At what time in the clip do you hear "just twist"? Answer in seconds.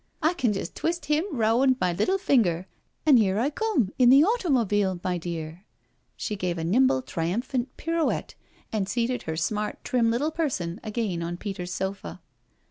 0.51-1.07